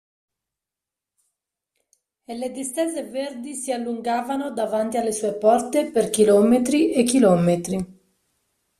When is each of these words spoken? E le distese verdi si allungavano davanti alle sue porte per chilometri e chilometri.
E 2.29 2.31
le 2.35 2.49
distese 2.57 3.03
verdi 3.11 3.53
si 3.53 3.71
allungavano 3.71 4.49
davanti 4.49 4.97
alle 4.97 5.11
sue 5.11 5.35
porte 5.35 5.91
per 5.91 6.09
chilometri 6.09 6.91
e 6.91 7.03
chilometri. 7.03 7.99